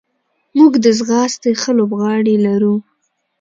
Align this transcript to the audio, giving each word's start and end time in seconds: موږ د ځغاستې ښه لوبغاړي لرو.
موږ 0.57 0.73
د 0.85 0.85
ځغاستې 0.99 1.49
ښه 1.61 1.71
لوبغاړي 1.79 2.35
لرو. 2.45 2.75